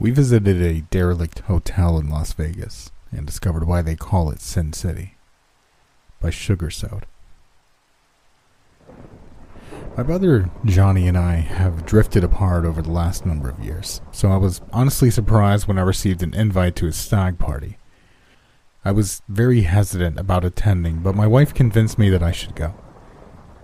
[0.00, 4.72] We visited a derelict hotel in Las Vegas and discovered why they call it Sin
[4.72, 5.16] City
[6.20, 7.06] by Sugar Soda.
[9.96, 14.30] My brother Johnny and I have drifted apart over the last number of years, so
[14.30, 17.76] I was honestly surprised when I received an invite to his stag party.
[18.84, 22.72] I was very hesitant about attending, but my wife convinced me that I should go.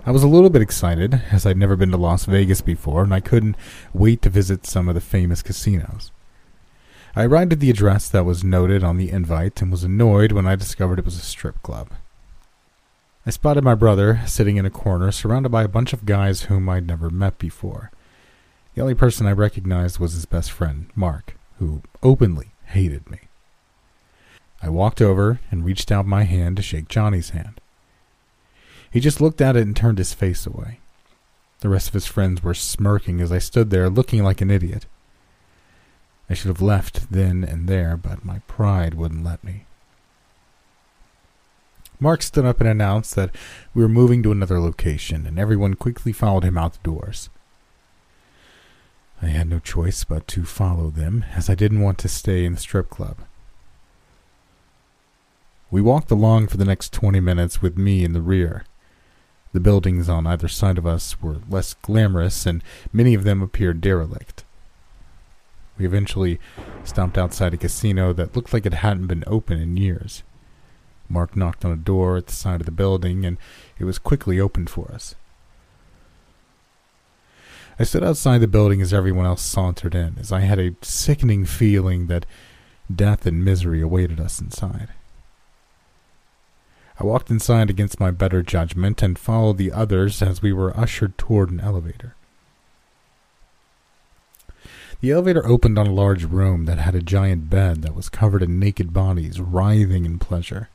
[0.05, 3.15] I was a little bit excited, as I'd never been to Las Vegas before, and
[3.15, 3.57] I couldn't
[3.93, 6.11] wait to visit some of the famous casinos.
[7.17, 10.47] I arrived at the address that was noted on the invite and was annoyed when
[10.47, 11.91] I discovered it was a strip club.
[13.25, 16.69] I spotted my brother sitting in a corner surrounded by a bunch of guys whom
[16.69, 17.93] I'd never met before.
[18.75, 23.21] The only person I recognized was his best friend, Mark, who openly hated me.
[24.61, 27.61] I walked over and reached out my hand to shake Johnny's hand.
[28.91, 30.81] He just looked at it and turned his face away.
[31.61, 34.87] The rest of his friends were smirking as I stood there looking like an idiot.
[36.29, 39.67] I should have left then and there, but my pride wouldn't let me.
[42.01, 43.35] Mark stood up and announced that
[43.73, 47.31] we were moving to another location, and everyone quickly followed him out the doors.
[49.23, 52.55] I had no choice but to follow them, as I didn't want to stay in
[52.55, 53.19] the strip club.
[55.71, 58.65] We walked along for the next twenty minutes with me in the rear.
[59.53, 63.81] The buildings on either side of us were less glamorous, and many of them appeared
[63.81, 64.44] derelict.
[65.77, 66.39] We eventually
[66.85, 70.23] stopped outside a casino that looked like it hadn't been open in years.
[71.09, 73.37] Mark knocked on a door at the side of the building, and
[73.79, 75.15] it was quickly opened for us.
[77.79, 81.45] I stood outside the building as everyone else sauntered in, as I had a sickening
[81.45, 82.25] feeling that
[82.95, 84.91] death and misery awaited us inside.
[87.01, 91.19] I walked inside against my better judgment and followed the others as we were ushered
[91.19, 92.15] toward an elevator.
[95.01, 98.43] The elevator opened on a large room that had a giant bed that was covered
[98.43, 100.71] in naked bodies writhing in pleasure.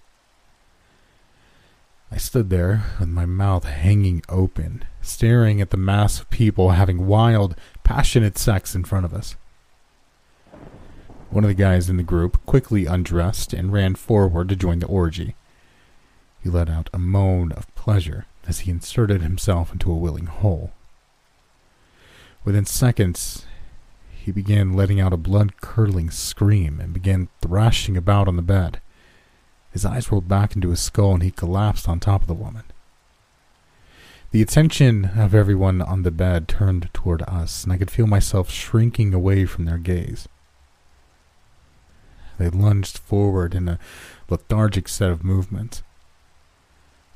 [2.11, 7.05] I stood there with my mouth hanging open, staring at the mass of people having
[7.05, 9.35] wild, passionate sex in front of us.
[11.29, 14.87] One of the guys in the group quickly undressed and ran forward to join the
[14.87, 15.35] orgy.
[16.41, 20.71] He let out a moan of pleasure as he inserted himself into a willing hole.
[22.43, 23.45] Within seconds,
[24.29, 28.79] he began letting out a blood curdling scream and began thrashing about on the bed.
[29.71, 32.61] His eyes rolled back into his skull and he collapsed on top of the woman.
[34.29, 38.51] The attention of everyone on the bed turned toward us, and I could feel myself
[38.51, 40.27] shrinking away from their gaze.
[42.37, 43.79] They lunged forward in a
[44.29, 45.81] lethargic set of movements.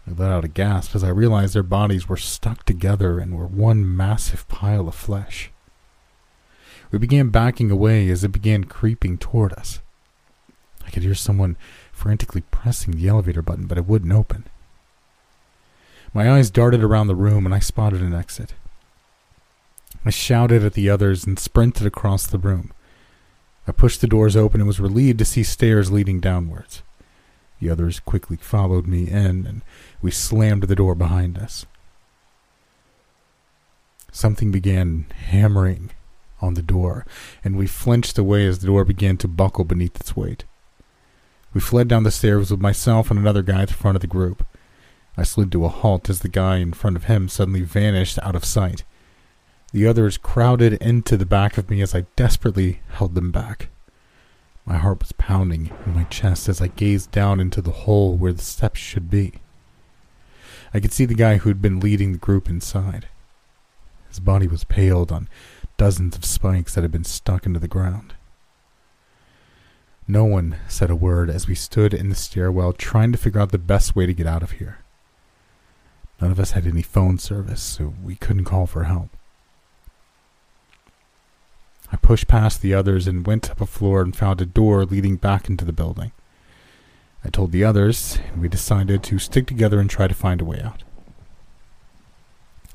[0.07, 3.45] I let out a gasp as I realized their bodies were stuck together and were
[3.45, 5.51] one massive pile of flesh.
[6.93, 9.81] We began backing away as it began creeping toward us.
[10.85, 11.57] I could hear someone
[11.91, 14.45] frantically pressing the elevator button, but it wouldn't open.
[16.13, 18.53] My eyes darted around the room and I spotted an exit.
[20.05, 22.71] I shouted at the others and sprinted across the room.
[23.67, 26.83] I pushed the doors open and was relieved to see stairs leading downwards.
[27.59, 29.63] The others quickly followed me in, and
[29.99, 31.65] we slammed the door behind us.
[34.11, 35.89] Something began hammering
[36.43, 37.05] on the door,
[37.43, 40.43] and we flinched away as the door began to buckle beneath its weight.
[41.53, 44.07] We fled down the stairs with myself and another guy at the front of the
[44.07, 44.45] group.
[45.15, 48.35] I slid to a halt as the guy in front of him suddenly vanished out
[48.35, 48.83] of sight.
[49.71, 53.69] The others crowded into the back of me as I desperately held them back.
[54.65, 58.33] My heart was pounding in my chest as I gazed down into the hole where
[58.33, 59.33] the steps should be.
[60.73, 63.07] I could see the guy who had been leading the group inside.
[64.09, 65.27] His body was paled on
[65.83, 68.13] dozens of spikes that had been stuck into the ground.
[70.07, 73.51] No one said a word as we stood in the stairwell trying to figure out
[73.51, 74.77] the best way to get out of here.
[76.21, 79.09] None of us had any phone service, so we couldn't call for help.
[81.91, 85.17] I pushed past the others and went up a floor and found a door leading
[85.17, 86.13] back into the building.
[87.25, 90.45] I told the others, and we decided to stick together and try to find a
[90.45, 90.82] way out.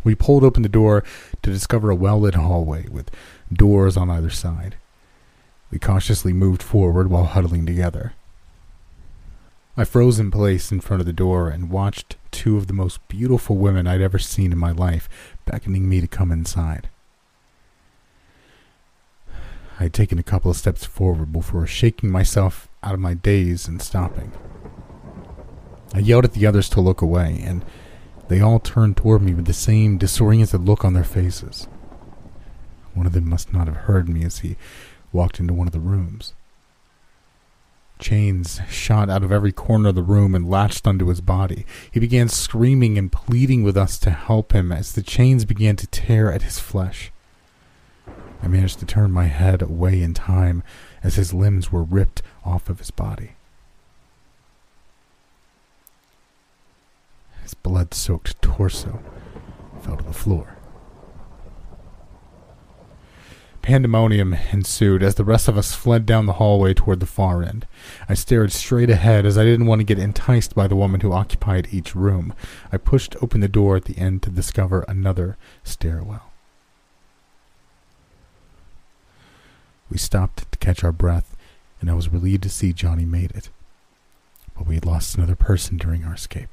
[0.05, 1.05] We pulled open the door
[1.43, 3.11] to discover a well lit hallway with
[3.53, 4.77] doors on either side.
[5.71, 8.15] We cautiously moved forward while huddling together.
[9.77, 13.07] I froze in place in front of the door and watched two of the most
[13.07, 15.09] beautiful women I'd ever seen in my life
[15.45, 16.89] beckoning me to come inside.
[19.79, 23.69] I had taken a couple of steps forward before shaking myself out of my daze
[23.69, 24.33] and stopping.
[25.95, 27.65] I yelled at the others to look away, and
[28.29, 31.67] they all turned toward me with the same disoriented look on their faces.
[32.95, 34.57] One of them must not have heard me as he
[35.13, 36.35] walked into one of the rooms.
[37.99, 41.67] Chains shot out of every corner of the room and latched onto his body.
[41.91, 45.87] He began screaming and pleading with us to help him as the chains began to
[45.89, 47.11] tear at his flesh.
[48.41, 50.63] I managed to turn my head away in time
[51.03, 53.33] as his limbs were ripped off of his body.
[57.49, 59.03] His blood soaked torso
[59.81, 60.59] fell to the floor.
[63.63, 67.67] Pandemonium ensued as the rest of us fled down the hallway toward the far end.
[68.07, 71.15] I stared straight ahead as I didn't want to get enticed by the woman who
[71.15, 72.35] occupied each room.
[72.71, 76.31] I pushed open the door at the end to discover another stairwell.
[79.91, 81.35] We stopped to catch our breath,
[81.81, 83.49] and I was relieved to see Johnny made it.
[84.55, 86.51] But we had lost another person during our escape.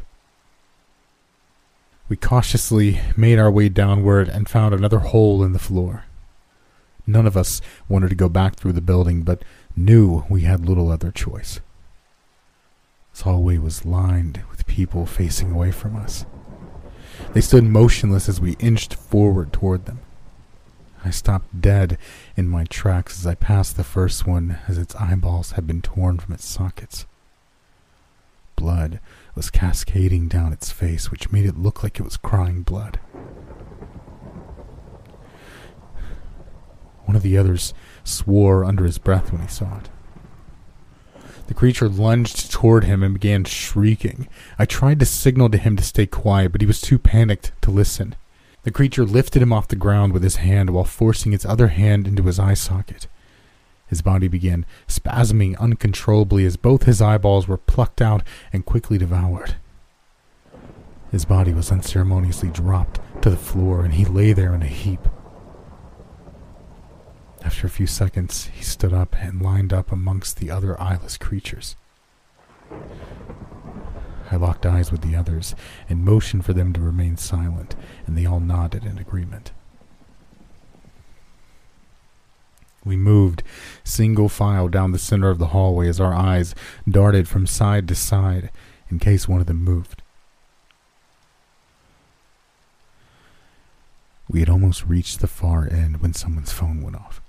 [2.07, 6.05] We cautiously made our way downward and found another hole in the floor.
[7.07, 9.43] None of us wanted to go back through the building, but
[9.75, 11.59] knew we had little other choice.
[13.11, 16.25] This hallway was lined with people facing away from us.
[17.33, 19.99] They stood motionless as we inched forward toward them.
[21.03, 21.97] I stopped dead
[22.35, 26.17] in my tracks as I passed the first one, as its eyeballs had been torn
[26.17, 27.05] from its sockets.
[28.55, 28.99] Blood
[29.35, 32.99] was cascading down its face, which made it look like it was crying blood.
[37.03, 37.73] One of the others
[38.03, 39.89] swore under his breath when he saw it.
[41.47, 44.27] The creature lunged toward him and began shrieking.
[44.57, 47.71] I tried to signal to him to stay quiet, but he was too panicked to
[47.71, 48.15] listen.
[48.63, 52.07] The creature lifted him off the ground with his hand while forcing its other hand
[52.07, 53.07] into his eye socket.
[53.87, 59.55] His body began spasming uncontrollably as both his eyeballs were plucked out and quickly devoured.
[61.11, 65.07] His body was unceremoniously dropped to the floor, and he lay there in a heap.
[67.43, 71.75] After a few seconds, he stood up and lined up amongst the other eyeless creatures.
[74.31, 75.53] I locked eyes with the others
[75.87, 77.75] and motioned for them to remain silent,
[78.07, 79.51] and they all nodded in agreement.
[82.85, 83.41] We moved
[83.83, 86.53] single file down the center of the hallway as our eyes
[86.87, 88.51] darted from side to side
[88.89, 90.03] in case one of them moved.
[94.29, 97.21] We had almost reached the far end when someone's phone went off.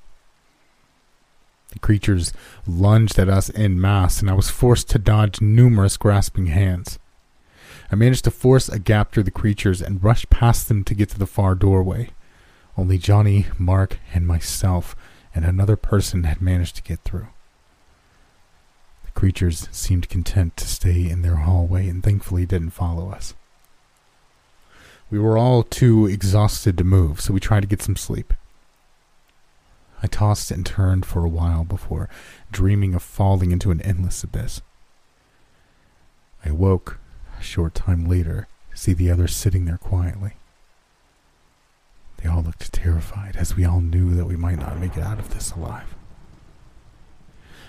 [1.73, 2.33] The creatures
[2.67, 6.99] lunged at us en masse, and I was forced to dodge numerous grasping hands.
[7.91, 11.11] I managed to force a gap through the creatures and rush past them to get
[11.11, 12.11] to the far doorway.
[12.79, 14.97] Only Johnny, Mark, and myself
[15.37, 17.27] and another person had managed to get through.
[19.05, 23.35] The creatures seemed content to stay in their hallway and thankfully didn't follow us.
[25.11, 28.33] We were all too exhausted to move, so we tried to get some sleep.
[30.03, 32.09] I tossed and turned for a while before
[32.51, 34.63] dreaming of falling into an endless abyss.
[36.45, 36.99] I awoke
[37.39, 40.33] a short time later to see the others sitting there quietly.
[42.27, 45.21] They all looked terrified, as we all knew that we might not make it out
[45.21, 45.95] of this alive.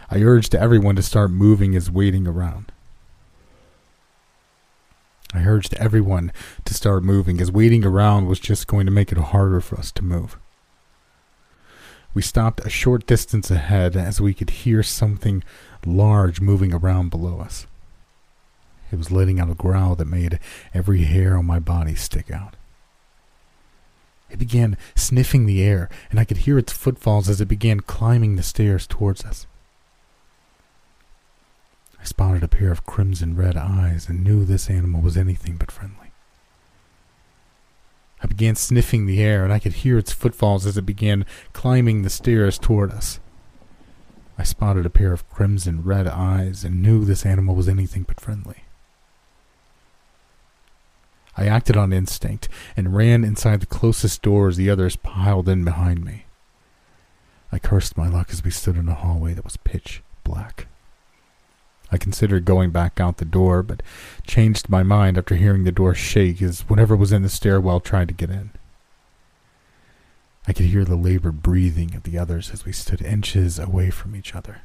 [0.10, 2.72] I urged everyone to start moving as waiting around.
[5.32, 6.32] I urged everyone
[6.66, 9.92] to start moving, as waiting around was just going to make it harder for us
[9.92, 10.40] to move.
[12.16, 15.44] We stopped a short distance ahead as we could hear something
[15.86, 17.68] large moving around below us.
[18.92, 20.40] It was letting out a growl that made
[20.74, 22.57] every hair on my body stick out.
[24.30, 28.36] It began sniffing the air, and I could hear its footfalls as it began climbing
[28.36, 29.48] the stairs towards us.
[32.00, 35.72] I spotted a pair of crimson red eyes and knew this animal was anything but
[35.72, 36.12] friendly.
[38.22, 42.02] I began sniffing the air, and I could hear its footfalls as it began climbing
[42.02, 43.20] the stairs toward us.
[44.38, 48.20] I spotted a pair of crimson red eyes and knew this animal was anything but
[48.20, 48.64] friendly.
[51.38, 55.64] I acted on instinct and ran inside the closest door as the others piled in
[55.64, 56.26] behind me.
[57.52, 60.68] I cursed my luck as we stood in a hallway that was pitch black.
[61.92, 63.82] I considered going back out the door, but
[64.26, 68.10] changed my mind after hearing the door shake as whatever was in the stairwell tried
[68.10, 68.50] to get in.
[70.48, 74.16] I could hear the labored breathing of the others as we stood inches away from
[74.16, 74.62] each other.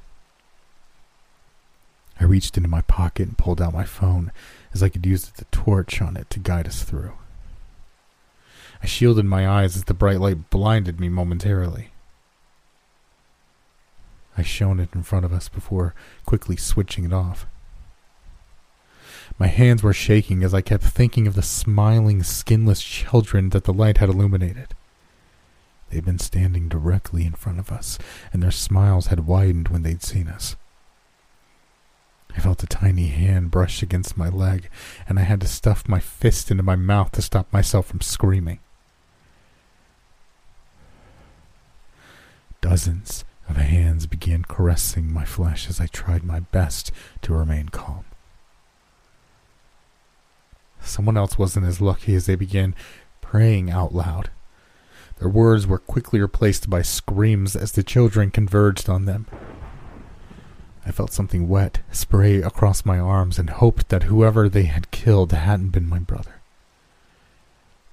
[2.21, 4.33] I reached into my pocket and pulled out my phone
[4.75, 7.12] as I could use the torch on it to guide us through.
[8.83, 11.91] I shielded my eyes as the bright light blinded me momentarily.
[14.37, 17.47] I shone it in front of us before quickly switching it off.
[19.38, 23.73] My hands were shaking as I kept thinking of the smiling, skinless children that the
[23.73, 24.75] light had illuminated.
[25.91, 27.99] They'd been standing directly in front of us,
[28.33, 30.57] and their smiles had widened when they'd seen us.
[32.37, 34.69] I felt a tiny hand brush against my leg,
[35.09, 38.59] and I had to stuff my fist into my mouth to stop myself from screaming.
[42.61, 46.91] Dozens of hands began caressing my flesh as I tried my best
[47.23, 48.05] to remain calm.
[50.81, 52.75] Someone else wasn't as lucky as they began
[53.21, 54.31] praying out loud.
[55.19, 59.27] Their words were quickly replaced by screams as the children converged on them.
[60.85, 65.33] I felt something wet spray across my arms and hoped that whoever they had killed
[65.33, 66.41] hadn't been my brother.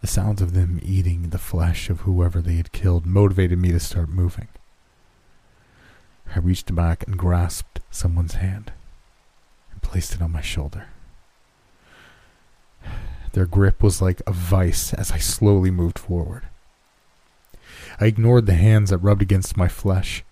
[0.01, 3.79] The sounds of them eating the flesh of whoever they had killed motivated me to
[3.79, 4.47] start moving.
[6.35, 8.71] I reached back and grasped someone's hand
[9.71, 10.87] and placed it on my shoulder.
[13.33, 16.43] Their grip was like a vice as I slowly moved forward.
[17.99, 20.23] I ignored the hands that rubbed against my flesh.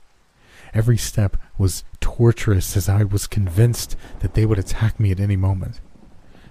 [0.74, 5.36] Every step was torturous as I was convinced that they would attack me at any
[5.36, 5.80] moment.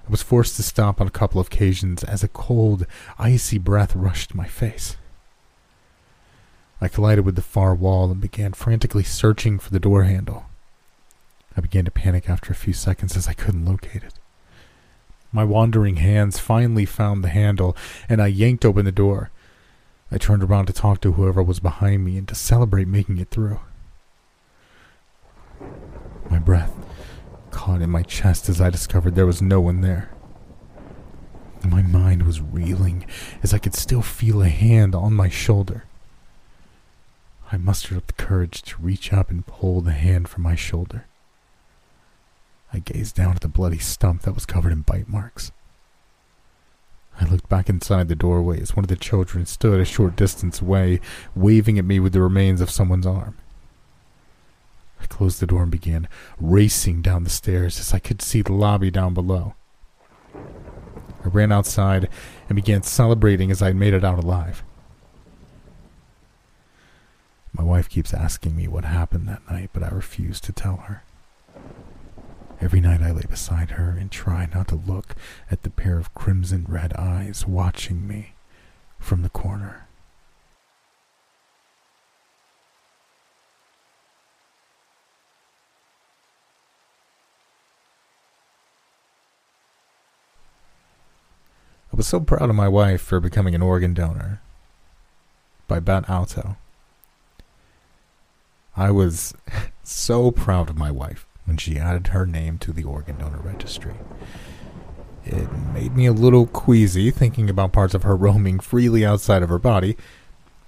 [0.07, 2.87] I was forced to stop on a couple of occasions as a cold,
[3.19, 4.97] icy breath rushed my face.
[6.81, 10.47] I collided with the far wall and began frantically searching for the door handle.
[11.57, 14.15] I began to panic after a few seconds as I couldn't locate it.
[15.33, 17.77] My wandering hands finally found the handle,
[18.09, 19.31] and I yanked open the door.
[20.11, 23.31] I turned around to talk to whoever was behind me and to celebrate making it
[23.31, 23.61] through.
[26.31, 26.73] My breath
[27.51, 30.11] caught in my chest as I discovered there was no one there.
[31.65, 33.07] My mind was reeling
[33.43, 35.85] as I could still feel a hand on my shoulder.
[37.51, 41.07] I mustered up the courage to reach up and pull the hand from my shoulder.
[42.73, 45.53] I gazed down at the bloody stump that was covered in bite marks.
[47.21, 50.61] I looked back inside the doorway as one of the children stood a short distance
[50.61, 51.01] away,
[51.35, 53.39] waving at me with the remains of someone's arm.
[55.01, 56.09] I closed the door and began
[56.41, 59.55] racing down the stairs as I could see the lobby down below.
[60.35, 62.09] I ran outside
[62.49, 64.63] and began celebrating as I made it out alive.
[67.53, 71.03] My wife keeps asking me what happened that night, but I refuse to tell her.
[72.61, 75.15] Every night I lay beside her and try not to look
[75.51, 78.35] at the pair of crimson red eyes watching me
[78.99, 79.86] from the corner.
[91.97, 94.43] I was so proud of my wife for becoming an organ donor
[95.67, 96.59] by Bat Alto.
[98.77, 99.33] I was
[99.83, 103.95] so proud of my wife when she added her name to the organ donor registry.
[105.25, 109.49] It made me a little queasy thinking about parts of her roaming freely outside of
[109.49, 109.97] her body.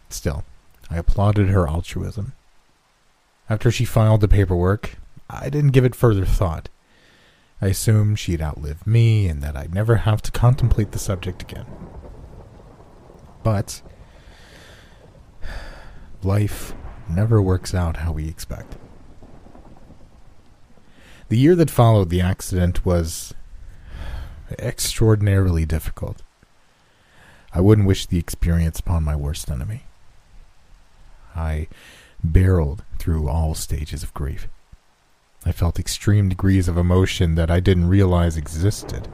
[0.09, 0.45] Still,
[0.91, 2.33] I applauded her altruism.
[3.51, 4.97] After she filed the paperwork,
[5.29, 6.71] I didn't give it further thought.
[7.61, 11.67] I assumed she'd outlive me and that I'd never have to contemplate the subject again.
[13.43, 13.83] But
[16.23, 16.75] life
[17.09, 18.77] never works out how we expect.
[21.29, 23.35] The year that followed the accident was
[24.59, 26.23] extraordinarily difficult.
[27.53, 29.85] I wouldn't wish the experience upon my worst enemy.
[31.35, 31.69] I
[32.23, 34.49] barreled through all stages of grief.
[35.45, 39.09] I felt extreme degrees of emotion that I didn't realize existed.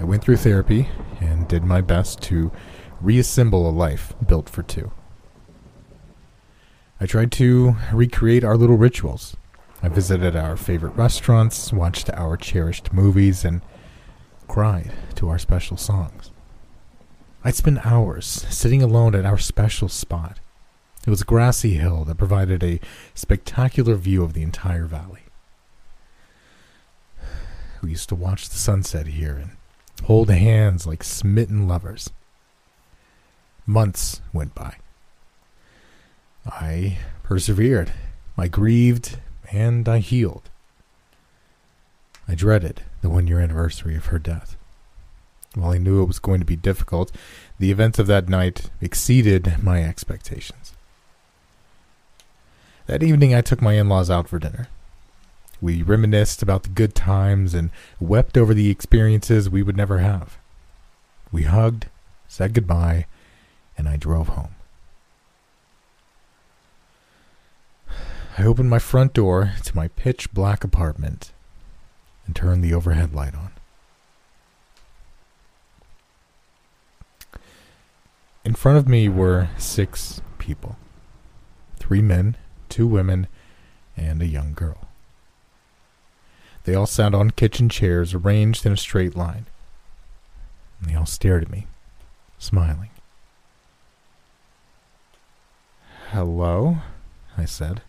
[0.00, 0.88] I went through therapy
[1.20, 2.50] and did my best to
[3.00, 4.92] reassemble a life built for two.
[7.00, 9.36] I tried to recreate our little rituals,
[9.84, 13.62] I visited our favorite restaurants, watched our cherished movies, and
[14.46, 16.30] cried to our special songs.
[17.42, 20.38] I'd spend hours sitting alone at our special spot.
[21.04, 22.80] It was a grassy hill that provided a
[23.14, 25.22] spectacular view of the entire valley.
[27.82, 29.50] We used to watch the sunset here and
[30.04, 32.10] hold hands like smitten lovers.
[33.66, 34.76] Months went by.
[36.46, 37.92] I persevered.
[38.38, 39.18] I grieved
[39.50, 40.50] and I healed.
[42.28, 44.56] I dreaded the one year anniversary of her death.
[45.54, 47.10] While I knew it was going to be difficult,
[47.58, 50.72] the events of that night exceeded my expectations.
[52.86, 54.68] That evening, I took my in laws out for dinner.
[55.60, 57.70] We reminisced about the good times and
[58.00, 60.38] wept over the experiences we would never have.
[61.30, 61.86] We hugged,
[62.26, 63.06] said goodbye,
[63.78, 64.56] and I drove home.
[68.36, 71.32] I opened my front door to my pitch black apartment
[72.26, 73.52] and turned the overhead light on.
[78.44, 80.76] In front of me were six people
[81.78, 82.36] three men,
[82.72, 83.26] two women,
[83.98, 84.88] and a young girl.
[86.64, 89.44] They all sat on kitchen chairs arranged in a straight line.
[90.80, 91.66] And they all stared at me,
[92.38, 92.88] smiling.
[96.12, 96.78] Hello?
[97.36, 97.82] I said.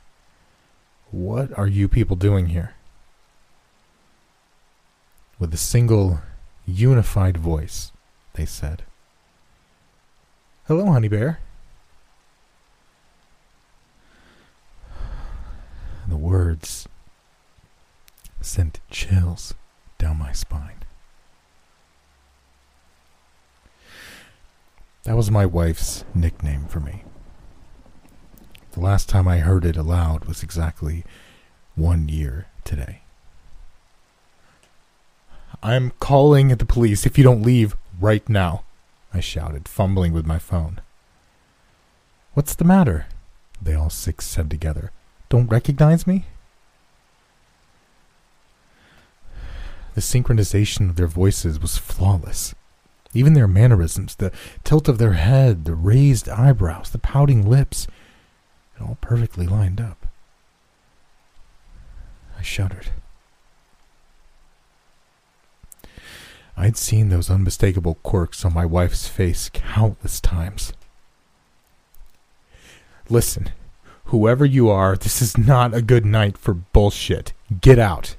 [1.11, 2.73] What are you people doing here?
[5.39, 6.19] With a single,
[6.65, 7.93] unified voice,
[8.33, 8.83] they said,
[10.67, 11.39] Hello, Honey Bear.
[16.13, 16.87] The words
[18.39, 19.55] sent chills
[19.97, 20.83] down my spine.
[25.05, 27.03] That was my wife's nickname for me.
[28.73, 31.03] The last time I heard it aloud was exactly
[31.73, 33.01] one year today.
[35.63, 38.65] I'm calling the police if you don't leave right now,
[39.11, 40.79] I shouted, fumbling with my phone.
[42.35, 43.07] What's the matter?
[43.59, 44.91] They all six said together.
[45.33, 46.25] Don't recognize me?
[49.95, 52.53] The synchronization of their voices was flawless.
[53.15, 54.31] Even their mannerisms, the
[54.63, 57.87] tilt of their head, the raised eyebrows, the pouting lips,
[58.75, 60.05] it all perfectly lined up.
[62.37, 62.89] I shuddered.
[66.55, 70.73] I'd seen those unmistakable quirks on my wife's face countless times.
[73.09, 73.49] Listen,
[74.13, 77.33] whoever you are, this is not a good night for bullshit.
[77.61, 78.15] Get out.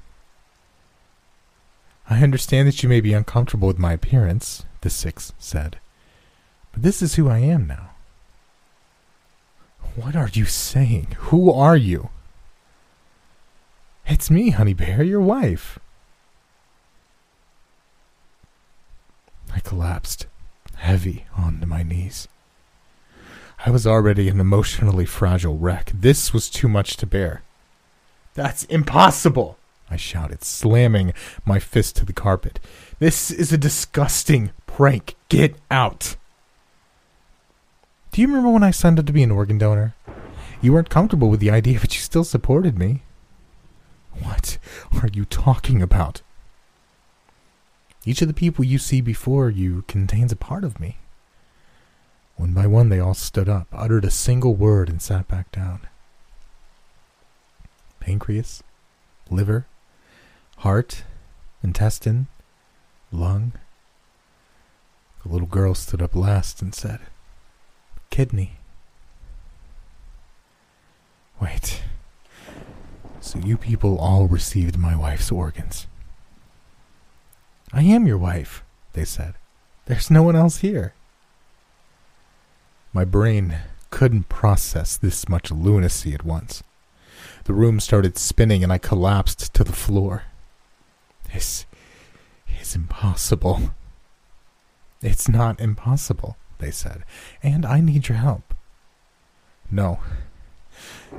[2.09, 5.77] I understand that you may be uncomfortable with my appearance, the six said,
[6.73, 7.91] but this is who I am now.
[9.95, 11.15] What are you saying?
[11.29, 12.09] Who are you?
[14.05, 15.79] It's me, Honey Bear, your wife.
[19.53, 20.27] I collapsed,
[20.75, 22.27] heavy, onto my knees.
[23.65, 25.91] I was already an emotionally fragile wreck.
[25.91, 27.41] This was too much to bear.
[28.35, 29.57] That's impossible,
[29.89, 31.13] I shouted, slamming
[31.45, 32.59] my fist to the carpet.
[32.99, 35.15] This is a disgusting prank.
[35.29, 36.15] Get out.
[38.11, 39.95] Do you remember when I signed up to be an organ donor?
[40.61, 43.01] You weren't comfortable with the idea, but you still supported me.
[44.11, 44.59] What
[45.01, 46.21] are you talking about?
[48.05, 50.99] Each of the people you see before you contains a part of me.
[52.35, 55.81] One by one, they all stood up, uttered a single word, and sat back down.
[57.99, 58.61] Pancreas,
[59.29, 59.65] liver,
[60.57, 61.03] heart,
[61.63, 62.27] intestine,
[63.11, 63.53] lung.
[65.23, 66.99] The little girl stood up last and said,
[68.09, 68.57] Kidney.
[71.41, 71.81] Wait.
[73.21, 75.87] So you people all received my wife's organs.
[77.73, 79.33] I am your wife, they said.
[79.85, 80.93] There's no one else here.
[82.95, 83.57] My brain
[83.89, 86.63] couldn't process this much lunacy at once.
[87.43, 90.23] The room started spinning and I collapsed to the floor.
[91.33, 91.65] This
[92.61, 93.75] is impossible.
[95.01, 97.03] It's not impossible, they said,
[97.43, 98.53] and I need your help.
[99.69, 99.99] No,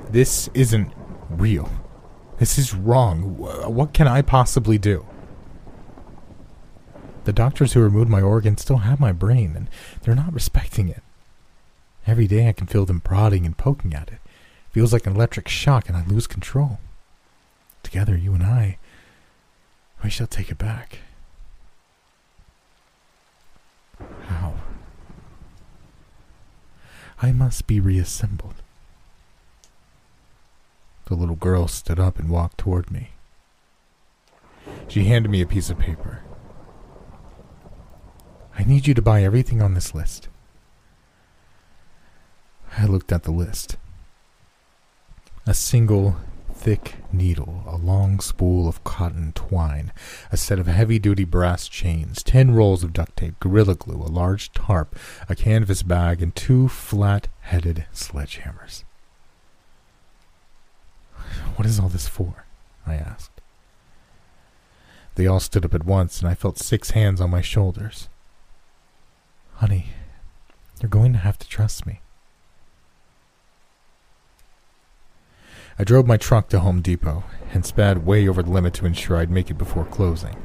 [0.09, 0.95] this isn't
[1.29, 1.71] real.
[2.39, 3.37] This is wrong.
[3.37, 5.05] What can I possibly do?
[7.25, 9.69] The doctors who removed my organ still have my brain, and
[10.01, 11.03] they're not respecting it.
[12.07, 14.19] Every day I can feel them prodding and poking at it.
[14.71, 16.79] Feels like an electric shock, and I lose control.
[17.83, 18.79] Together, you and I,
[20.05, 21.01] we shall take it back.
[24.29, 24.55] How?
[27.21, 28.55] I must be reassembled.
[31.07, 33.11] The little girl stood up and walked toward me.
[34.88, 36.21] She handed me a piece of paper.
[38.59, 40.29] I need you to buy everything on this list.
[42.79, 43.77] I looked at the list.
[45.47, 46.17] A single
[46.53, 49.93] thick needle, a long spool of cotton twine,
[50.31, 54.11] a set of heavy duty brass chains, ten rolls of duct tape, gorilla glue, a
[54.11, 54.97] large tarp,
[55.29, 58.85] a canvas bag, and two flat headed sledgehammers.
[61.57, 62.45] What is all this for?
[62.87, 63.41] I asked.
[65.15, 68.09] They all stood up at once, and I felt six hands on my shoulders.
[69.55, 69.87] Honey,
[70.81, 72.01] you're going to have to trust me.
[75.79, 79.19] I drove my truck to Home Depot and sped way over the limit to ensure
[79.19, 80.37] I'd make it before closing.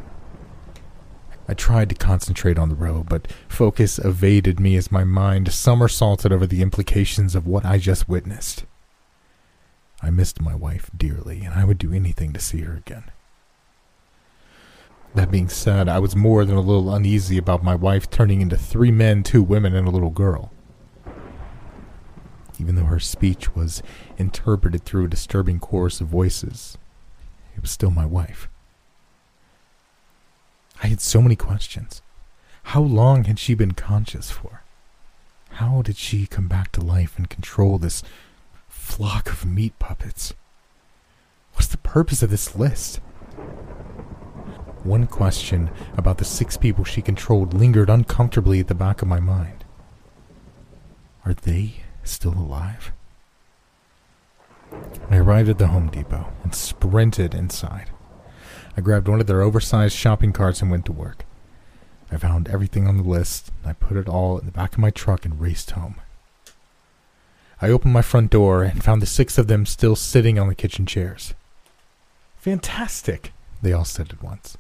[1.48, 6.32] I tried to concentrate on the road, but focus evaded me as my mind somersaulted
[6.32, 8.66] over the implications of what I just witnessed.
[10.02, 13.06] I missed my wife dearly, and I would do anything to see her again.
[15.14, 18.58] That being said, I was more than a little uneasy about my wife turning into
[18.58, 20.52] three men, two women, and a little girl.
[23.00, 23.84] Speech was
[24.18, 26.78] interpreted through a disturbing chorus of voices,
[27.56, 28.48] it was still my wife.
[30.84, 32.02] I had so many questions.
[32.64, 34.64] How long had she been conscious for?
[35.52, 38.04] How did she come back to life and control this
[38.68, 40.34] flock of meat puppets?
[41.54, 42.98] What's the purpose of this list?
[44.84, 49.20] One question about the six people she controlled lingered uncomfortably at the back of my
[49.20, 49.64] mind.
[51.26, 52.92] Are they still alive?
[55.10, 57.90] I arrived at the Home Depot and sprinted inside.
[58.78, 61.26] I grabbed one of their oversized shopping carts and went to work.
[62.12, 64.80] I found everything on the list, and I put it all in the back of
[64.80, 65.96] my truck and raced home.
[67.62, 70.56] I opened my front door and found the six of them still sitting on the
[70.56, 71.34] kitchen chairs.
[72.38, 74.58] Fantastic, they all said at once.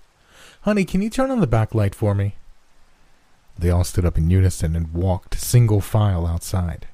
[0.61, 2.35] Honey, can you turn on the back light for me?
[3.57, 6.87] They all stood up in unison and walked single file outside.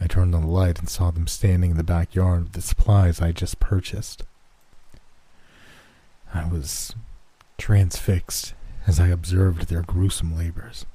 [0.00, 3.20] I turned on the light and saw them standing in the backyard with the supplies
[3.20, 4.22] I had just purchased.
[6.32, 6.94] I was
[7.58, 8.54] transfixed
[8.86, 10.86] as I observed their gruesome labors.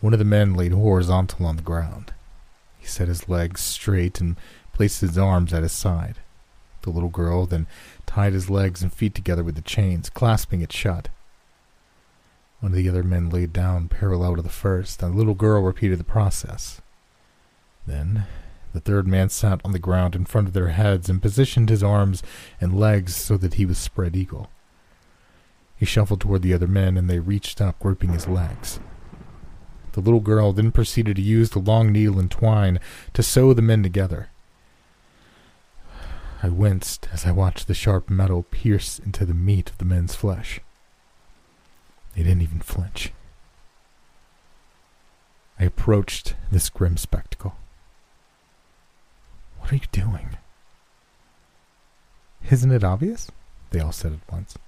[0.00, 2.12] One of the men laid horizontal on the ground.
[2.78, 4.36] He set his legs straight and
[4.72, 6.16] placed his arms at his side.
[6.82, 7.68] The little girl then
[8.06, 11.08] tied his legs and feet together with the chains, clasping it shut.
[12.58, 15.62] One of the other men laid down parallel to the first, and the little girl
[15.62, 16.81] repeated the process.
[17.86, 18.26] Then
[18.72, 21.82] the third man sat on the ground in front of their heads and positioned his
[21.82, 22.22] arms
[22.60, 24.48] and legs so that he was spread eagle.
[25.76, 28.78] He shuffled toward the other men, and they reached up, gripping his legs.
[29.92, 32.78] The little girl then proceeded to use the long needle and twine
[33.12, 34.28] to sew the men together.
[36.42, 40.14] I winced as I watched the sharp metal pierce into the meat of the men's
[40.14, 40.60] flesh.
[42.14, 43.12] They didn't even flinch.
[45.60, 47.56] I approached this grim spectacle.
[49.62, 50.36] What are you doing?
[52.50, 53.30] Isn't it obvious?
[53.70, 54.58] They all said at once.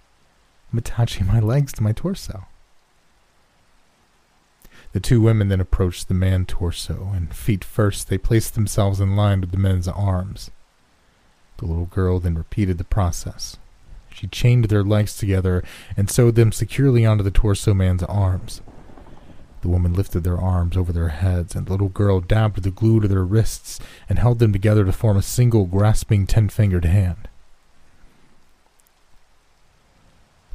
[0.72, 2.46] I'm attaching my legs to my torso.
[4.92, 9.16] The two women then approached the man torso, and feet first, they placed themselves in
[9.16, 10.52] line with the men's arms.
[11.57, 13.57] The little girl then repeated the process.
[14.11, 15.64] She chained their legs together
[15.96, 18.62] and sewed them securely onto the torso man's arms.
[19.64, 23.00] The woman lifted their arms over their heads, and the little girl dabbed the glue
[23.00, 27.29] to their wrists and held them together to form a single grasping ten fingered hand.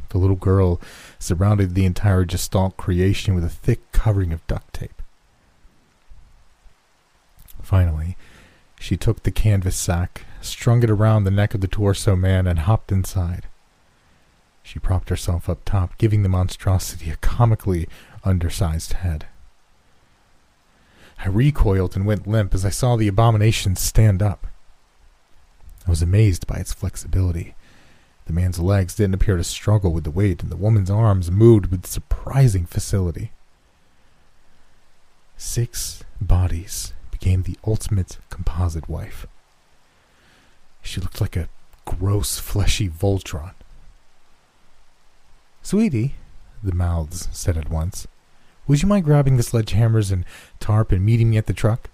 [0.10, 0.80] The little girl
[1.18, 5.02] surrounded the entire gestalt creation with a thick covering of duct tape.
[7.64, 8.16] Finally,
[8.80, 12.60] she took the canvas sack, strung it around the neck of the torso man, and
[12.60, 13.48] hopped inside.
[14.62, 17.90] She propped herself up top, giving the monstrosity a comically
[18.24, 19.28] undersized head.
[21.20, 24.48] I recoiled and went limp as I saw the abomination stand up.
[25.86, 27.56] I was amazed by its flexibility.
[28.26, 31.68] The man's legs didn't appear to struggle with the weight, and the woman's arms moved
[31.68, 33.32] with surprising facility.
[35.36, 39.26] Six bodies became the ultimate composite wife.
[40.82, 41.50] She looked like a
[41.86, 43.54] gross, fleshy Voltron.
[45.62, 46.16] Sweetie,
[46.64, 48.08] the mouths said at once.
[48.68, 50.26] Would you mind grabbing the sledgehammers and
[50.60, 51.90] tarp and meeting me at the truck?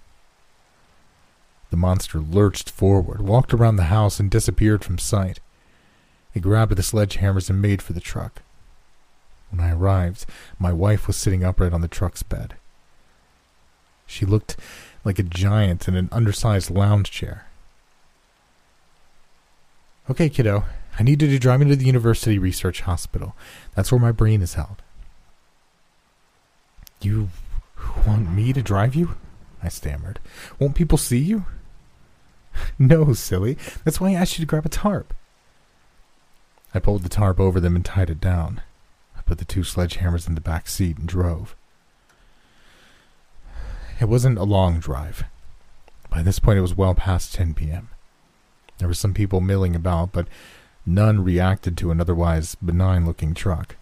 [1.70, 5.40] The monster lurched forward, walked around the house, and disappeared from sight.
[6.32, 8.42] He grabbed the sledgehammers and made for the truck.
[9.50, 10.26] When I arrived,
[10.58, 12.54] my wife was sitting upright on the truck's bed.
[14.06, 14.56] She looked
[15.04, 17.46] like a giant in an undersized lounge chair.
[20.10, 20.64] Okay, kiddo,
[20.98, 23.36] I need you to drive me to the University Research Hospital.
[23.74, 24.82] That's where my brain is held.
[27.00, 27.28] You
[28.06, 29.16] want me to drive you?
[29.62, 30.18] I stammered.
[30.58, 31.44] Won't people see you?
[32.78, 33.58] no, silly.
[33.84, 35.12] That's why I asked you to grab a tarp.
[36.74, 38.62] I pulled the tarp over them and tied it down.
[39.16, 41.54] I put the two sledgehammers in the back seat and drove.
[44.00, 45.24] It wasn't a long drive.
[46.10, 47.88] By this point, it was well past 10 p.m.
[48.78, 50.28] There were some people milling about, but
[50.86, 53.74] None reacted to an otherwise benign looking truck.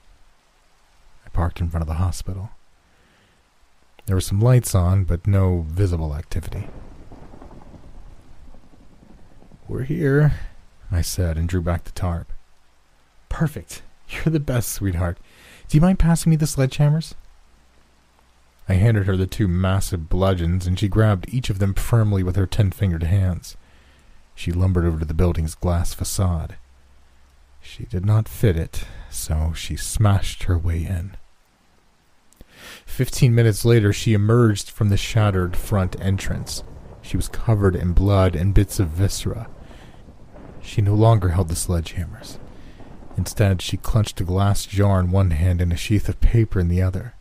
[1.27, 2.51] I parked in front of the hospital.
[4.07, 6.69] There were some lights on, but no visible activity.
[9.69, 10.33] We're here,
[10.90, 12.33] I said and drew back the tarp.
[13.29, 13.83] Perfect.
[14.09, 15.19] You're the best, sweetheart.
[15.69, 17.14] Do you mind passing me the sledgehammers?
[18.69, 22.37] I handed her the two massive bludgeons, and she grabbed each of them firmly with
[22.37, 23.57] her ten fingered hands.
[24.35, 26.57] She lumbered over to the building's glass facade.
[27.64, 31.16] She did not fit it, so she smashed her way in.
[32.87, 36.62] Fifteen minutes later, she emerged from the shattered front entrance.
[37.03, 39.48] She was covered in blood and bits of viscera.
[40.62, 42.38] She no longer held the sledgehammers.
[43.16, 46.68] Instead, she clutched a glass jar in one hand and a sheath of paper in
[46.68, 47.14] the other.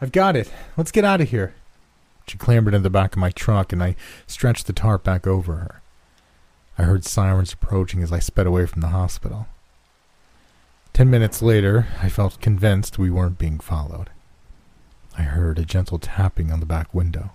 [0.00, 0.52] I've got it.
[0.76, 1.54] Let's get out of here.
[2.26, 5.54] She clambered in the back of my truck, and I stretched the tarp back over
[5.56, 5.82] her.
[6.78, 9.46] I heard sirens approaching as I sped away from the hospital.
[10.92, 14.10] Ten minutes later, I felt convinced we weren't being followed.
[15.16, 17.32] I heard a gentle tapping on the back window.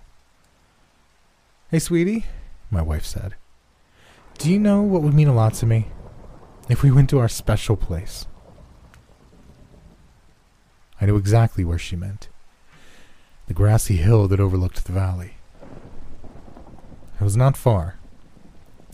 [1.70, 2.26] Hey, sweetie,
[2.70, 3.34] my wife said.
[4.38, 5.88] Do you know what would mean a lot to me?
[6.68, 8.26] If we went to our special place.
[11.00, 12.28] I knew exactly where she meant
[13.48, 15.34] the grassy hill that overlooked the valley.
[17.20, 17.98] It was not far.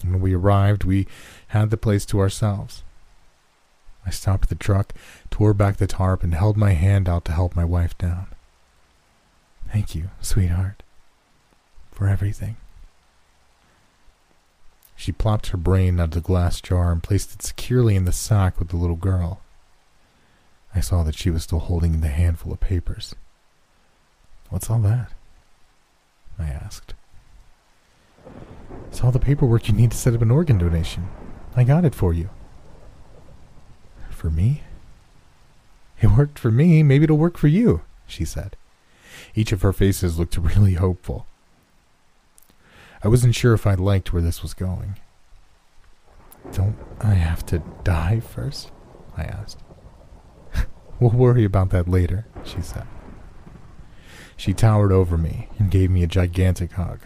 [0.02, 1.06] When we arrived, we
[1.48, 2.82] had the place to ourselves.
[4.06, 4.94] I stopped the truck,
[5.30, 8.28] tore back the tarp, and held my hand out to help my wife down.
[9.70, 10.82] Thank you, sweetheart,
[11.92, 12.56] for everything.
[14.96, 18.12] She plopped her brain out of the glass jar and placed it securely in the
[18.12, 19.40] sack with the little girl.
[20.74, 23.14] I saw that she was still holding the handful of papers.
[24.48, 25.12] What's all that?
[26.38, 26.94] I asked.
[28.88, 31.09] It's all the paperwork you need to set up an organ donation.
[31.55, 32.31] I got it for you.
[34.11, 34.62] For me?
[36.01, 36.83] It worked for me.
[36.83, 38.57] Maybe it'll work for you, she said.
[39.35, 41.27] Each of her faces looked really hopeful.
[43.03, 44.96] I wasn't sure if I liked where this was going.
[46.53, 48.72] Don't I have to die first?
[49.16, 49.62] I asked.
[51.01, 52.87] we'll worry about that later, she said.
[54.37, 57.01] She towered over me and gave me a gigantic hug.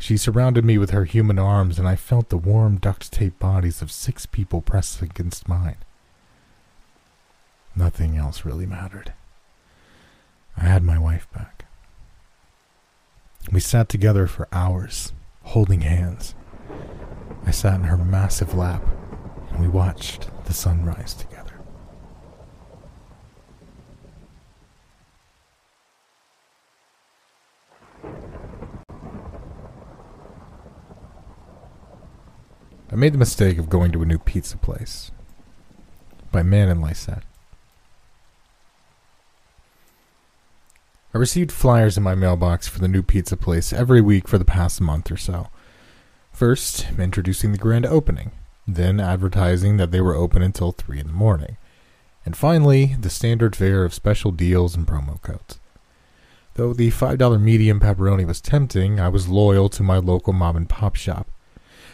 [0.00, 3.82] She surrounded me with her human arms, and I felt the warm duct tape bodies
[3.82, 5.76] of six people pressed against mine.
[7.76, 9.12] Nothing else really mattered.
[10.56, 11.66] I had my wife back.
[13.52, 16.34] We sat together for hours, holding hands.
[17.44, 18.82] I sat in her massive lap,
[19.50, 21.39] and we watched the sunrise together.
[32.92, 35.12] I made the mistake of going to a new pizza place.
[36.32, 37.22] By Man and Lysette.
[41.14, 44.44] I received flyers in my mailbox for the new pizza place every week for the
[44.44, 45.48] past month or so.
[46.32, 48.32] First, introducing the grand opening,
[48.66, 51.56] then advertising that they were open until 3 in the morning,
[52.24, 55.58] and finally, the standard fare of special deals and promo codes.
[56.54, 60.68] Though the $5 medium pepperoni was tempting, I was loyal to my local mom and
[60.68, 61.28] pop shop.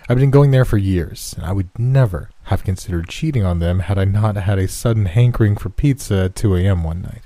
[0.09, 3.81] I've been going there for years, and I would never have considered cheating on them
[3.81, 6.85] had I not had a sudden hankering for pizza at 2 a.m.
[6.85, 7.23] one night.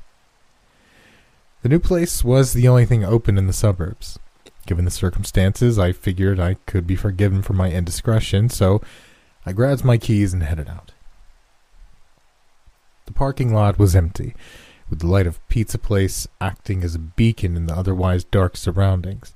[1.61, 4.19] The new place was the only thing open in the suburbs.
[4.65, 8.81] Given the circumstances, I figured I could be forgiven for my indiscretion, so
[9.45, 10.93] I grabbed my keys and headed out.
[13.05, 14.35] The parking lot was empty,
[14.89, 19.35] with the light of Pizza Place acting as a beacon in the otherwise dark surroundings.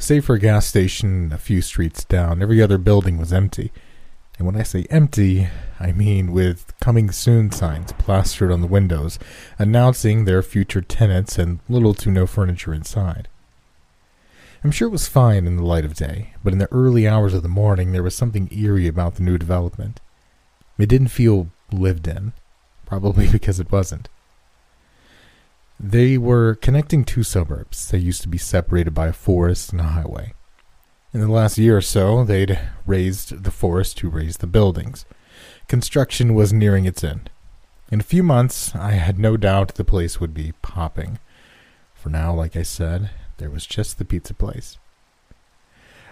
[0.00, 3.70] Save for a gas station a few streets down, every other building was empty.
[4.38, 9.18] And when I say empty, I mean with coming soon signs plastered on the windows,
[9.58, 13.28] announcing their future tenants and little to no furniture inside.
[14.64, 17.34] I'm sure it was fine in the light of day, but in the early hours
[17.34, 20.00] of the morning there was something eerie about the new development.
[20.78, 22.32] It didn't feel lived in,
[22.86, 24.08] probably because it wasn't.
[25.82, 29.84] They were connecting two suburbs that used to be separated by a forest and a
[29.84, 30.34] highway.
[31.14, 35.06] In the last year or so, they'd razed the forest to raise the buildings.
[35.68, 37.30] Construction was nearing its end.
[37.90, 41.18] In a few months, I had no doubt the place would be popping.
[41.94, 44.76] For now, like I said, there was just the pizza place.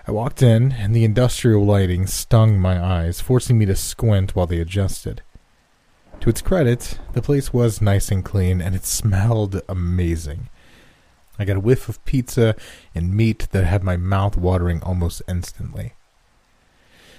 [0.06, 4.46] I walked in, and the industrial lighting stung my eyes, forcing me to squint while
[4.46, 5.20] they adjusted.
[6.20, 10.48] To its credit, the place was nice and clean, and it smelled amazing.
[11.38, 12.56] I got a whiff of pizza
[12.92, 15.92] and meat that had my mouth watering almost instantly.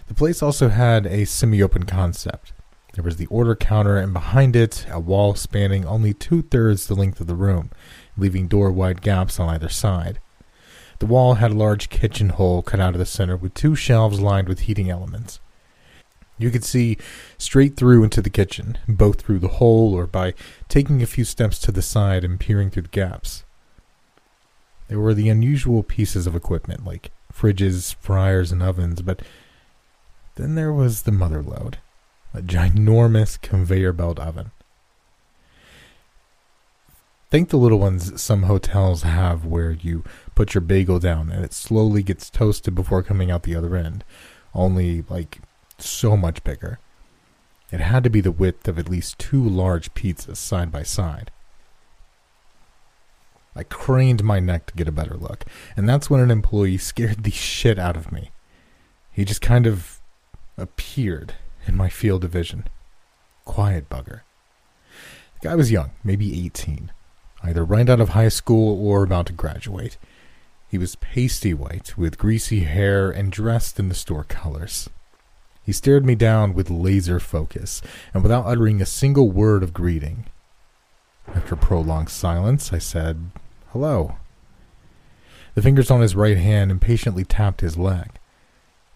[0.07, 2.51] The place also had a semi open concept.
[2.93, 6.95] There was the order counter, and behind it, a wall spanning only two thirds the
[6.95, 7.69] length of the room,
[8.17, 10.19] leaving door wide gaps on either side.
[10.97, 14.19] The wall had a large kitchen hole cut out of the center with two shelves
[14.19, 15.39] lined with heating elements.
[16.39, 16.97] You could see
[17.37, 20.33] straight through into the kitchen, both through the hole or by
[20.69, 23.43] taking a few steps to the side and peering through the gaps.
[24.87, 29.21] There were the unusual pieces of equipment like fridges, fryers, and ovens, but
[30.35, 31.77] then there was the mother lode,
[32.33, 34.51] a ginormous conveyor belt oven.
[37.29, 41.53] Think the little ones some hotels have where you put your bagel down and it
[41.53, 44.03] slowly gets toasted before coming out the other end,
[44.55, 45.39] only like
[45.81, 46.79] so much bigger.
[47.71, 51.31] It had to be the width of at least two large pizzas side by side.
[53.55, 55.43] I craned my neck to get a better look,
[55.75, 58.31] and that's when an employee scared the shit out of me.
[59.11, 59.99] He just kind of
[60.57, 61.35] appeared
[61.67, 62.65] in my field of vision.
[63.45, 64.21] Quiet bugger.
[65.41, 66.91] The guy was young, maybe 18,
[67.43, 69.97] either right out of high school or about to graduate.
[70.69, 74.89] He was pasty white, with greasy hair, and dressed in the store colors.
[75.69, 77.79] He stared me down with laser focus,
[78.11, 80.25] and without uttering a single word of greeting.
[81.27, 83.29] After prolonged silence, I said,
[83.67, 84.15] Hello.
[85.53, 88.17] The fingers on his right hand impatiently tapped his leg.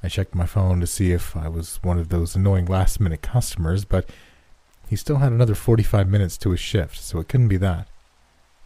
[0.02, 3.22] I checked my phone to see if I was one of those annoying last minute
[3.22, 4.10] customers, but
[4.90, 7.88] he still had another 45 minutes to his shift, so it couldn't be that.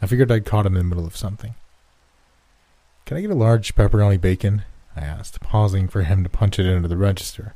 [0.01, 1.55] I figured I'd caught him in the middle of something.
[3.05, 4.63] Can I get a large pepperoni bacon?
[4.95, 7.53] I asked, pausing for him to punch it into the register.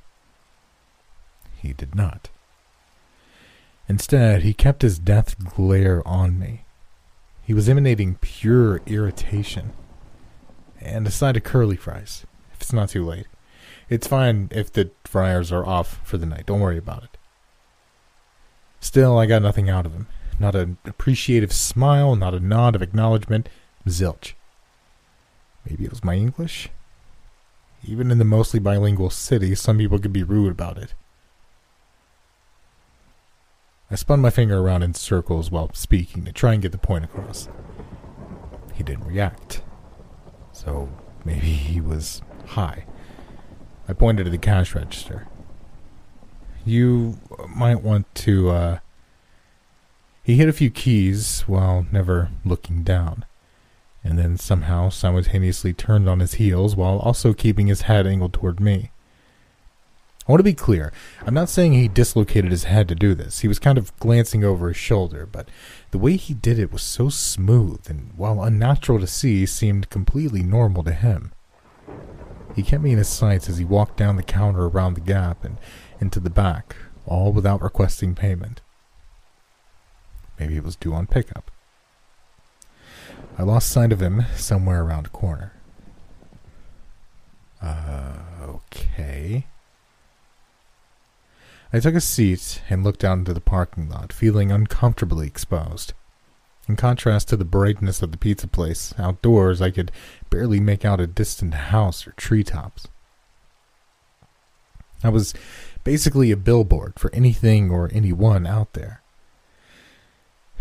[1.62, 2.30] He did not.
[3.88, 6.64] Instead, he kept his death glare on me.
[7.44, 9.74] He was emanating pure irritation.
[10.80, 13.28] And a side of curly fries, if it's not too late.
[13.90, 16.46] It's fine if the fryers are off for the night.
[16.46, 17.18] Don't worry about it.
[18.80, 20.08] Still, I got nothing out of him.
[20.40, 23.50] Not an appreciative smile, not a nod of acknowledgement.
[23.88, 24.34] Zilch.
[25.70, 26.70] Maybe it was my English?
[27.84, 30.94] Even in the mostly bilingual city, some people could be rude about it.
[33.92, 37.04] I spun my finger around in circles while speaking to try and get the point
[37.04, 37.50] across.
[38.74, 39.62] He didn't react.
[40.54, 40.90] So
[41.26, 42.86] maybe he was high.
[43.90, 45.28] I pointed to the cash register.
[46.64, 48.80] You might want to, uh.
[50.24, 53.26] He hit a few keys while never looking down,
[54.04, 58.60] and then somehow simultaneously turned on his heels while also keeping his head angled toward
[58.60, 58.91] me.
[60.32, 60.94] I want to be clear.
[61.26, 63.42] I'm not saying he dislocated his head to do this.
[63.42, 65.50] He was kind of glancing over his shoulder, but
[65.92, 70.42] the way he did it was so smooth and, while unnatural to see, seemed completely
[70.42, 71.34] normal to him.
[72.56, 75.44] He kept me in his sights as he walked down the counter around the gap
[75.44, 75.58] and
[76.00, 78.62] into the back, all without requesting payment.
[80.40, 81.52] Maybe it was due on pickup.
[83.38, 85.52] I lost sight of him somewhere around a corner.
[87.62, 88.14] Uh,
[88.46, 89.48] okay.
[91.74, 95.94] I took a seat and looked out into the parking lot, feeling uncomfortably exposed.
[96.68, 99.92] In contrast to the brightness of the pizza place, outdoors I could
[100.30, 102.88] barely make out a distant house or treetops.
[105.04, 105.34] I was
[105.84, 109.02] basically a billboard for anything or anyone out there.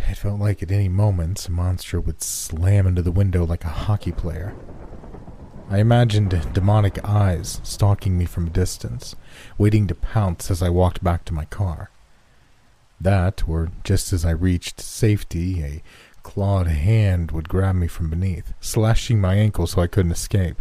[0.08, 3.68] It felt like at any moment a monster would slam into the window like a
[3.68, 4.54] hockey player.
[5.72, 9.14] I imagined demonic eyes stalking me from a distance,
[9.56, 11.90] waiting to pounce as I walked back to my car.
[13.00, 15.82] That, or just as I reached safety, a
[16.24, 20.60] clawed hand would grab me from beneath, slashing my ankle so I couldn't escape.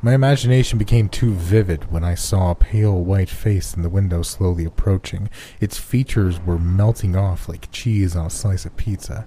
[0.00, 4.22] My imagination became too vivid when I saw a pale white face in the window
[4.22, 5.28] slowly approaching.
[5.58, 9.26] Its features were melting off like cheese on a slice of pizza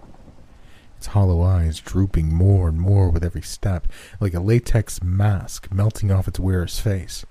[0.98, 3.88] its hollow eyes drooping more and more with every step,
[4.20, 7.24] like a latex mask melting off its wearer's face.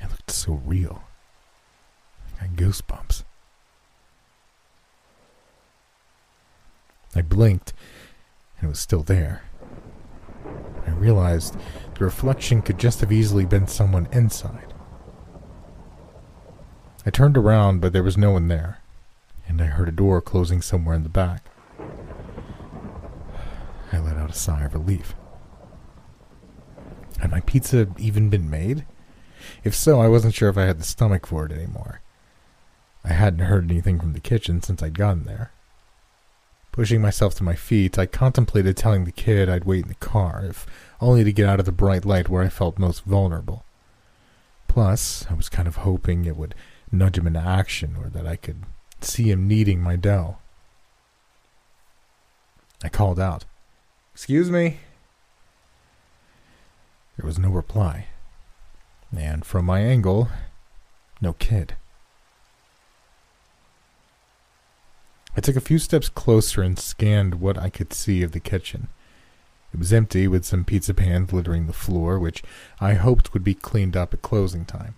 [0.00, 1.02] It looked so real.
[2.40, 3.24] I got goosebumps.
[7.14, 7.72] I blinked,
[8.58, 9.42] and it was still there.
[10.86, 11.56] I realized
[11.94, 14.72] the reflection could just have easily been someone inside.
[17.04, 18.78] I turned around, but there was no one there,
[19.48, 21.44] and I heard a door closing somewhere in the back.
[23.92, 25.14] I let out a sigh of relief.
[27.18, 28.84] Had my pizza even been made?
[29.64, 32.00] If so, I wasn't sure if I had the stomach for it anymore.
[33.04, 35.52] I hadn't heard anything from the kitchen since I'd gotten there.
[36.70, 40.44] Pushing myself to my feet, I contemplated telling the kid I'd wait in the car,
[40.48, 40.66] if
[41.00, 43.64] only to get out of the bright light where I felt most vulnerable.
[44.68, 46.54] Plus, I was kind of hoping it would
[46.90, 48.62] nudge him into action or that I could
[49.02, 50.38] see him kneading my dough.
[52.82, 53.44] I called out.
[54.14, 54.78] Excuse me?
[57.16, 58.06] There was no reply.
[59.16, 60.28] And from my angle,
[61.20, 61.76] no kid.
[65.36, 68.88] I took a few steps closer and scanned what I could see of the kitchen.
[69.72, 72.42] It was empty, with some pizza pans littering the floor, which
[72.80, 74.96] I hoped would be cleaned up at closing time.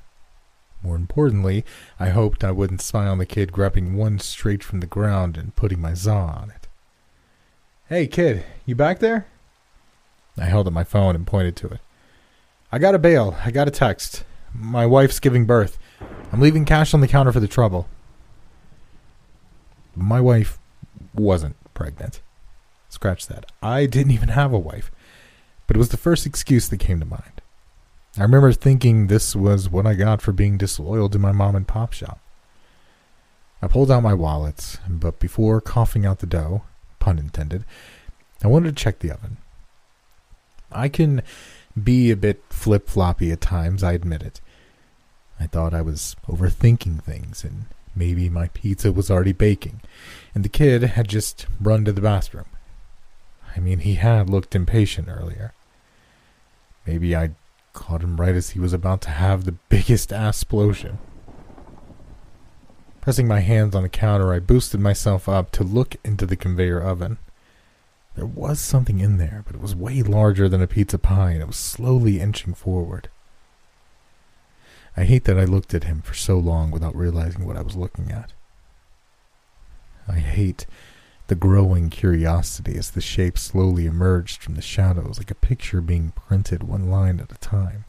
[0.82, 1.64] More importantly,
[2.00, 5.54] I hoped I wouldn't spy on the kid grabbing one straight from the ground and
[5.54, 6.63] putting my zaw on it.
[7.91, 9.26] Hey, kid, you back there?
[10.39, 11.80] I held up my phone and pointed to it.
[12.72, 13.37] I got a bail.
[13.45, 14.24] I got a text.
[14.55, 15.78] My wife's giving birth.
[16.32, 17.87] I'm leaving cash on the counter for the trouble.
[19.95, 20.59] My wife
[21.12, 22.22] wasn't pregnant.
[22.89, 23.53] Scratch that.
[23.62, 24.91] I didn't even have a wife.
[25.66, 27.43] But it was the first excuse that came to mind.
[28.16, 31.68] I remember thinking this was what I got for being disloyal to my mom and
[31.68, 32.18] pop shop.
[33.61, 36.62] I pulled out my wallet, but before coughing out the dough,
[37.05, 37.66] pun intended,
[38.42, 39.36] I wanted to check the oven.
[40.72, 41.22] I can
[41.80, 44.40] be a bit flip floppy at times, I admit it.
[45.38, 49.82] I thought I was overthinking things, and maybe my pizza was already baking,
[50.34, 52.46] and the kid had just run to the bathroom.
[53.55, 55.52] I mean, he had looked impatient earlier.
[56.86, 57.32] Maybe I
[57.74, 60.98] caught him right as he was about to have the biggest ass explosion.
[63.05, 66.80] Pressing my hands on the counter, I boosted myself up to look into the conveyor
[66.80, 67.18] oven.
[68.16, 71.42] There was something in there, but it was way larger than a pizza pie, and
[71.42, 73.11] it was slowly inching forward.
[74.96, 77.76] I hate that I looked at him for so long without realizing what I was
[77.76, 78.32] looking at.
[80.09, 80.64] I hate
[81.26, 86.14] the growing curiosity as the shape slowly emerged from the shadows like a picture being
[86.16, 87.84] printed one line at a time.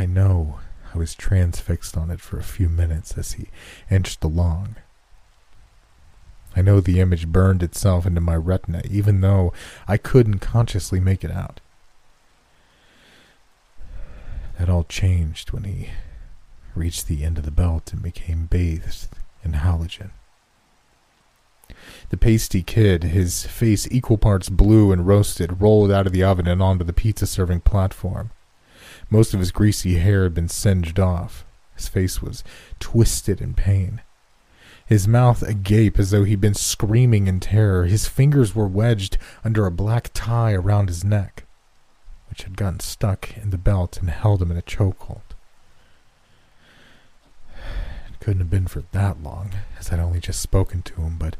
[0.00, 0.58] I know
[0.94, 3.48] I was transfixed on it for a few minutes as he
[3.90, 4.76] inched along.
[6.56, 9.52] I know the image burned itself into my retina, even though
[9.86, 11.60] I couldn't consciously make it out.
[14.58, 15.90] That all changed when he
[16.74, 19.08] reached the end of the belt and became bathed
[19.44, 20.10] in halogen.
[22.08, 26.48] The pasty kid, his face equal parts blue and roasted, rolled out of the oven
[26.48, 28.30] and onto the pizza serving platform.
[29.10, 31.44] Most of his greasy hair had been singed off.
[31.74, 32.44] His face was
[32.78, 34.02] twisted in pain.
[34.84, 37.84] His mouth agape as though he'd been screaming in terror.
[37.84, 41.44] His fingers were wedged under a black tie around his neck,
[42.28, 45.20] which had gotten stuck in the belt and held him in a chokehold.
[47.54, 51.36] It couldn't have been for that long, as I'd only just spoken to him, but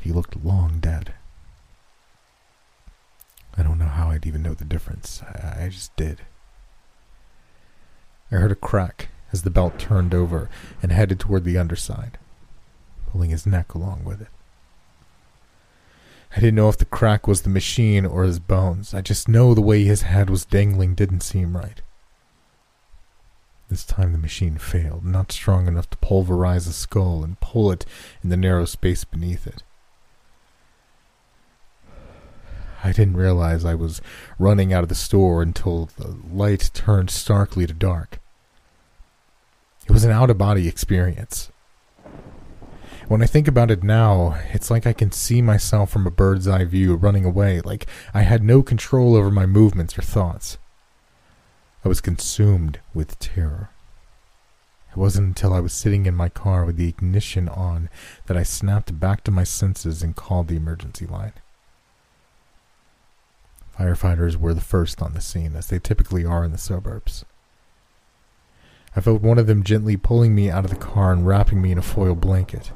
[0.00, 1.14] he looked long dead.
[3.56, 5.22] I don't know how I'd even know the difference.
[5.22, 6.22] I, I just did.
[8.30, 10.48] I heard a crack as the belt turned over
[10.82, 12.18] and headed toward the underside,
[13.10, 14.28] pulling his neck along with it.
[16.36, 18.92] I didn't know if the crack was the machine or his bones.
[18.92, 21.80] I just know the way his head was dangling didn't seem right.
[23.68, 27.86] This time the machine failed, not strong enough to pulverize the skull and pull it
[28.22, 29.62] in the narrow space beneath it.
[32.84, 34.02] I didn't realize I was
[34.38, 38.20] running out of the store until the light turned starkly to dark.
[39.86, 41.50] It was an out of body experience.
[43.08, 46.46] When I think about it now, it's like I can see myself from a bird's
[46.46, 50.58] eye view running away, like I had no control over my movements or thoughts.
[51.86, 53.70] I was consumed with terror.
[54.90, 57.88] It wasn't until I was sitting in my car with the ignition on
[58.26, 61.32] that I snapped back to my senses and called the emergency line.
[63.78, 67.24] Firefighters were the first on the scene, as they typically are in the suburbs.
[68.96, 71.72] I felt one of them gently pulling me out of the car and wrapping me
[71.72, 72.70] in a foil blanket.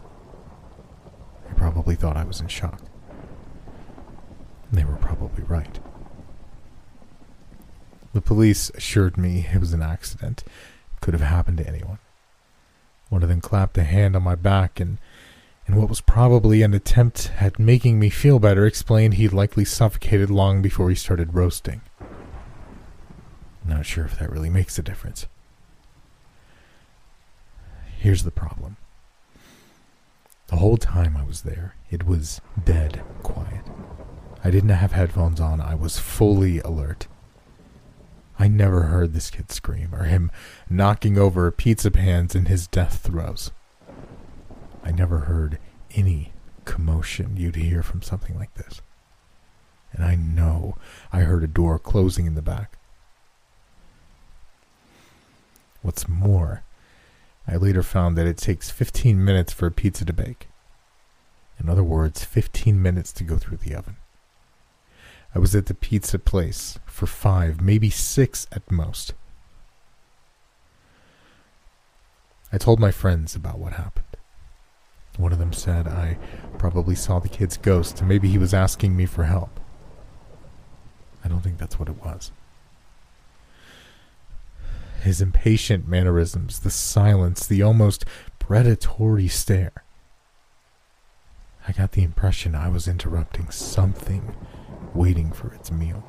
[1.46, 2.82] They probably thought I was in shock.
[4.72, 5.78] They were probably right.
[8.12, 10.42] The police assured me it was an accident.
[10.94, 11.99] It could have happened to anyone.
[13.09, 14.99] One of them clapped a hand on my back and
[15.69, 20.31] in what was probably an attempt at making me feel better, explained he'd likely suffocated
[20.31, 21.83] long before he started roasting.
[23.64, 25.27] Not sure if that really makes a difference.
[27.99, 28.79] Here's the problem.
[30.47, 33.64] The whole time I was there, it was dead quiet.
[34.43, 37.07] I didn't have headphones on, I was fully alert.
[38.39, 40.31] I never heard this kid scream or him
[40.71, 43.51] knocking over pizza pans in his death throes.
[44.89, 45.59] I never heard
[45.95, 46.32] any
[46.64, 48.80] commotion you'd hear from something like this.
[49.93, 50.78] And I know
[51.12, 52.78] I heard a door closing in the back.
[55.82, 56.62] What's more,
[57.47, 60.49] I later found that it takes 15 minutes for a pizza to bake.
[61.61, 63.97] In other words, 15 minutes to go through the oven.
[65.34, 69.12] I was at the pizza place for five, maybe six at most.
[72.51, 74.08] I told my friends about what happened.
[75.19, 76.16] One of them said I
[76.57, 79.61] probably saw the kid's ghost and maybe he was asking me for help.
[81.25, 82.31] I don't think that's what it was.
[85.03, 88.05] his impatient mannerisms, the silence, the almost
[88.39, 89.85] predatory stare.
[91.66, 94.35] I got the impression I was interrupting something
[94.95, 96.03] waiting for its meal.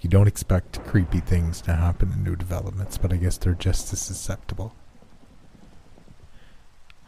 [0.00, 3.92] You don't expect creepy things to happen in new developments, but I guess they're just
[3.92, 4.74] as susceptible.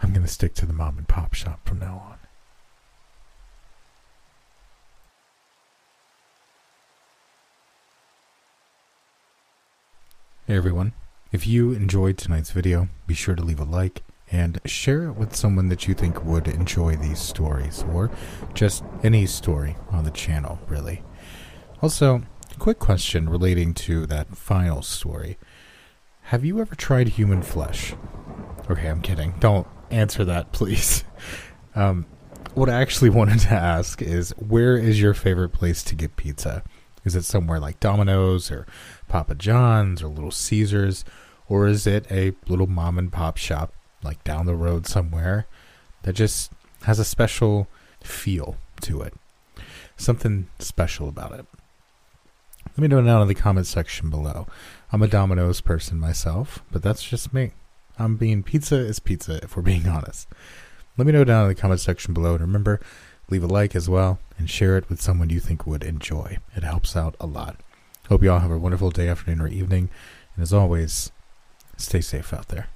[0.05, 2.19] I'm going to stick to the mom and pop shop from now on.
[10.47, 10.93] Hey everyone,
[11.33, 15.35] if you enjoyed tonight's video, be sure to leave a like and share it with
[15.35, 18.11] someone that you think would enjoy these stories, or
[18.53, 21.03] just any story on the channel, really.
[21.81, 22.25] Also,
[22.59, 25.39] quick question relating to that final story.
[26.25, 27.95] Have you ever tried human flesh?
[28.71, 29.35] Okay, I'm kidding.
[29.41, 31.05] Don't answer that, please.
[31.77, 32.07] Um,
[32.55, 36.63] what I actually wanted to ask is where is your favorite place to get pizza?
[37.05, 38.65] Is it somewhere like Domino's or
[39.09, 41.05] Papa John's or Little Caesars?
[41.49, 43.73] Or is it a little mom and pop shop
[44.05, 45.49] like down the road somewhere
[46.03, 46.53] that just
[46.85, 47.67] has a special
[48.01, 49.15] feel to it?
[49.97, 51.47] Something special about it.
[52.69, 54.47] Let me know down in the comment section below.
[54.93, 57.51] I'm a Domino's person myself, but that's just me.
[57.99, 60.29] I'm being pizza is pizza if we're being honest.
[60.97, 62.33] Let me know down in the comment section below.
[62.33, 62.81] And remember,
[63.31, 66.39] leave a like as well and share it with someone you think would enjoy.
[66.57, 67.57] It helps out a lot.
[68.09, 69.89] Hope you all have a wonderful day, afternoon, or evening.
[70.35, 71.11] And as always,
[71.77, 72.69] stay safe out there.